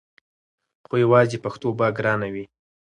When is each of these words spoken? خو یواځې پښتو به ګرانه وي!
خو 0.85 0.95
یواځې 1.03 1.37
پښتو 1.45 1.69
به 1.77 1.85
ګرانه 1.97 2.27
وي! 2.33 2.45